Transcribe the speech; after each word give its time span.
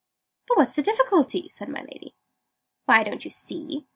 "But 0.47 0.57
what's 0.57 0.73
the 0.73 0.81
difficulty?" 0.81 1.47
said 1.49 1.69
my 1.69 1.81
Lady. 1.81 2.15
"Why, 2.85 3.03
don't 3.03 3.23
you 3.23 3.29
see? 3.29 3.85